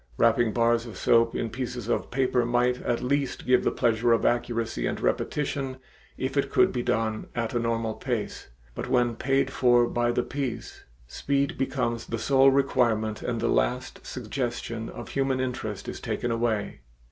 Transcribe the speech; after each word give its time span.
Wrapping 0.17 0.51
bars 0.51 0.87
of 0.87 0.97
soap 0.97 1.35
in 1.35 1.51
pieces 1.51 1.87
of 1.87 2.09
paper 2.09 2.43
might 2.43 2.81
at 2.81 3.03
least 3.03 3.45
give 3.45 3.63
the 3.63 3.69
pleasure 3.69 4.13
of 4.13 4.25
accuracy 4.25 4.87
and 4.87 4.99
repetition 4.99 5.77
if 6.17 6.35
it 6.35 6.49
could 6.49 6.71
be 6.73 6.81
done 6.81 7.27
at 7.35 7.53
a 7.53 7.59
normal 7.59 7.93
pace, 7.93 8.47
but 8.73 8.89
when 8.89 9.15
paid 9.15 9.51
for 9.51 9.85
by 9.85 10.11
the 10.11 10.23
piece, 10.23 10.85
speed 11.05 11.55
becomes 11.55 12.07
the 12.07 12.17
sole 12.17 12.49
requirement 12.49 13.21
and 13.21 13.39
the 13.41 13.47
last 13.47 14.03
suggestion 14.03 14.89
of 14.89 15.09
human 15.09 15.39
interest 15.39 15.87
is 15.87 15.99
taken 15.99 16.31
away. 16.31 16.79